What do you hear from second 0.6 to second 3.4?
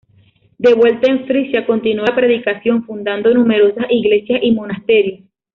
vuelta en Frisia, continuó la predicación, fundando